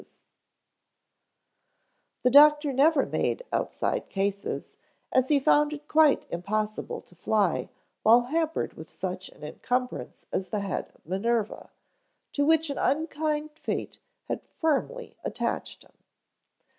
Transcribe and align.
The 2.23 2.31
Doctor 2.31 2.73
never 2.73 3.05
made 3.05 3.43
outside 3.53 4.09
cases, 4.09 4.75
as 5.11 5.29
he 5.29 5.39
found 5.39 5.73
it 5.73 5.87
quite 5.87 6.25
impossible 6.31 7.01
to 7.01 7.13
fly 7.13 7.69
while 8.01 8.21
hampered 8.21 8.73
with 8.73 8.89
such 8.89 9.29
an 9.29 9.43
incumbrance 9.43 10.25
as 10.31 10.49
the 10.49 10.61
head 10.61 10.91
of 10.95 11.05
Minerva, 11.05 11.69
to 12.31 12.43
which 12.47 12.71
an 12.71 12.79
unkind 12.79 13.51
fate 13.59 13.99
had 14.27 14.41
firmly 14.59 15.17
attached 15.23 15.83
him. 15.83 15.93